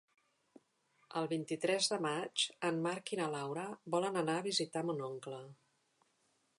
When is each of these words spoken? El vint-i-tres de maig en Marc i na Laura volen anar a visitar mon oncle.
El 1.19 1.27
vint-i-tres 1.33 1.89
de 1.91 1.99
maig 2.05 2.47
en 2.71 2.81
Marc 2.87 3.13
i 3.17 3.21
na 3.21 3.29
Laura 3.37 3.67
volen 3.97 4.19
anar 4.23 4.41
a 4.41 4.47
visitar 4.53 4.87
mon 4.89 5.09
oncle. 5.11 5.43